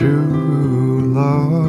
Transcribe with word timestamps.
True 0.00 1.12
love 1.12 1.60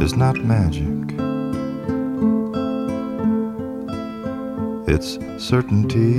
is 0.00 0.16
not 0.16 0.36
magic. 0.42 0.86
It's 4.88 5.18
certainty. 5.36 6.16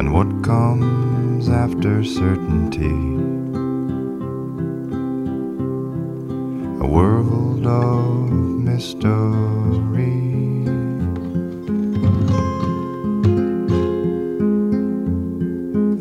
And 0.00 0.12
what 0.12 0.42
comes 0.42 1.48
after 1.48 2.02
certainty? 2.02 2.96
A 6.84 6.86
world 6.88 7.64
of 7.64 8.35
mystery. 8.76 10.12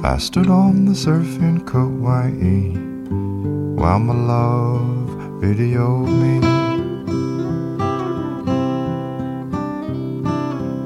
I 0.04 0.18
stood 0.18 0.50
on 0.50 0.84
the 0.84 0.96
surf 0.96 1.40
in 1.40 1.62
Kauai 1.72 2.32
while 3.80 4.00
my 4.00 4.14
love 4.14 5.08
videoed 5.42 6.12
me 6.22 6.36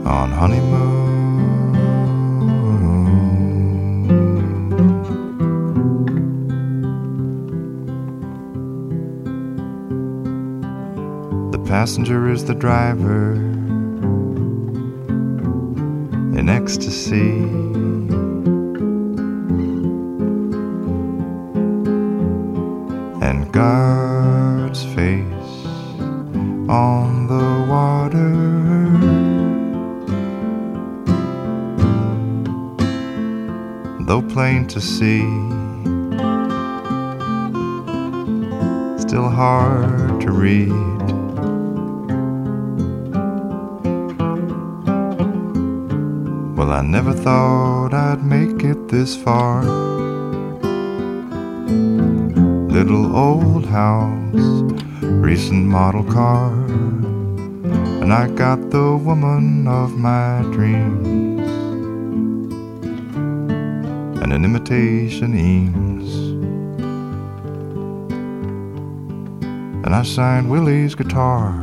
on 0.06 0.30
honeymoon. 0.32 1.29
Passenger 11.70 12.32
is 12.32 12.46
the 12.46 12.56
driver 12.56 13.34
in 16.36 16.50
ecstasy. 16.50 17.44
And 23.22 23.54
God's 23.54 24.84
face 24.84 25.68
on 26.68 27.28
the 27.28 27.68
water. 27.70 28.34
Though 34.08 34.24
plain 34.24 34.66
to 34.70 34.82
see, 34.82 35.20
still 39.00 39.30
hard 39.30 40.20
to 40.22 40.32
read. 40.32 41.19
Well, 46.60 46.74
I 46.74 46.82
never 46.82 47.14
thought 47.14 47.94
I'd 47.94 48.22
make 48.22 48.66
it 48.66 48.90
this 48.90 49.16
far. 49.16 49.64
Little 52.78 53.16
old 53.16 53.66
house, 53.66 54.74
recent 55.02 55.66
model 55.66 56.04
car, 56.04 56.52
and 58.02 58.12
I 58.12 58.28
got 58.28 58.72
the 58.72 58.98
woman 58.98 59.70
of 59.70 59.98
my 59.98 60.42
dreams, 60.52 61.50
and 64.22 64.34
an 64.34 64.44
imitation 64.44 65.40
Eames. 65.40 66.14
And 69.86 69.96
I 69.96 70.04
signed 70.04 70.52
Willie's 70.52 70.94
guitar. 70.94 71.54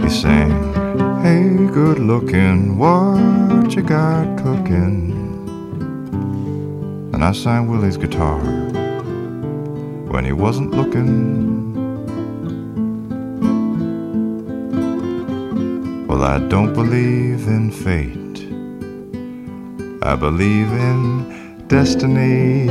He 0.00 0.08
sang, 0.08 0.71
Hey, 1.22 1.50
good 1.72 2.00
looking, 2.00 2.78
what 2.78 3.76
you 3.76 3.82
got 3.82 4.26
cooking? 4.38 5.12
And 7.14 7.22
I 7.22 7.30
signed 7.30 7.70
Willie's 7.70 7.96
guitar 7.96 8.40
when 10.10 10.24
he 10.24 10.32
wasn't 10.32 10.72
looking. 10.72 11.76
Well, 16.08 16.24
I 16.24 16.40
don't 16.48 16.72
believe 16.74 17.46
in 17.46 17.70
fate, 17.70 18.42
I 20.02 20.16
believe 20.16 20.72
in 20.72 21.68
destiny. 21.68 22.66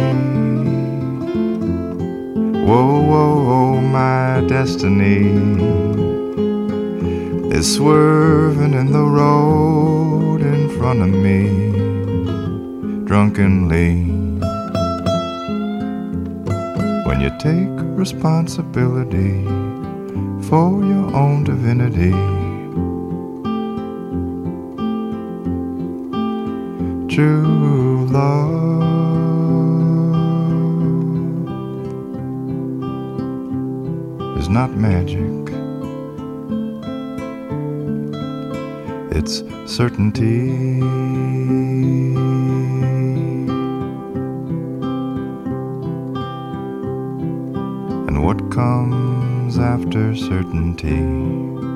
Whoa, 2.66 3.00
whoa, 3.00 3.46
whoa, 3.46 3.80
my 3.80 4.46
destiny 4.46 6.11
is 7.62 7.76
swerving 7.76 8.74
in 8.74 8.92
the 8.92 9.06
road 9.22 10.42
in 10.42 10.68
front 10.80 11.00
of 11.00 11.10
me 11.10 11.40
drunkenly. 13.06 13.92
When 17.06 17.22
you 17.22 17.30
take 17.38 17.76
responsibility 18.04 19.34
for 20.50 20.70
your 20.92 21.08
own 21.16 21.44
divinity, 21.44 22.18
true 27.16 28.08
love 28.10 28.82
is 34.40 34.50
not 34.50 34.72
magic. 34.72 35.61
It's 39.14 39.44
certainty. 39.66 40.50
And 48.08 48.24
what 48.24 48.50
comes 48.52 49.60
after 49.60 50.16
certainty? 50.16 51.71